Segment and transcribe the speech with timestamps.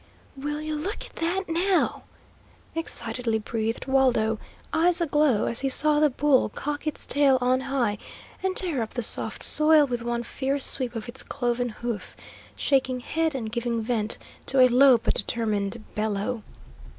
[0.35, 2.05] "Will you look at that, now?"
[2.73, 4.39] excitedly breathed Waldo,
[4.73, 7.99] eyes aglow, as he saw the bull cock its tail on high
[8.41, 12.15] and tear up the soft soil with one fierce sweep of its cloven hoof,
[12.55, 14.17] shaking head and giving vent
[14.47, 16.41] to a low but determined bellow.